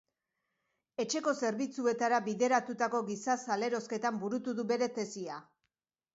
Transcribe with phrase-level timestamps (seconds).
[1.03, 5.39] Etxeko zerbitzuetara bideratutako giza-salerosketan burutu du bere tesia.